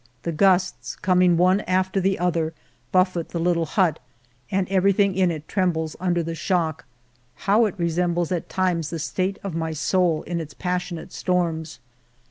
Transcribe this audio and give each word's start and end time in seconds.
The 0.23 0.31
gusts, 0.31 0.95
com 0.95 1.21
ing 1.21 1.37
one 1.37 1.61
after 1.67 2.01
the 2.01 2.17
other, 2.17 2.55
buffet 2.91 3.29
the 3.29 3.39
little 3.39 3.67
hut, 3.67 3.99
and 4.49 4.67
everything 4.67 5.13
in 5.13 5.29
it 5.29 5.47
trembles 5.47 5.95
under 5.99 6.23
the 6.23 6.33
shock. 6.33 6.85
How 7.45 7.65
it 7.65 7.75
resembles 7.77 8.31
at 8.31 8.49
times 8.49 8.89
the 8.89 8.97
state 8.97 9.37
of 9.43 9.53
my 9.53 9.73
soul 9.73 10.23
in 10.23 10.41
its 10.41 10.55
passionate 10.55 11.13
storms 11.13 11.77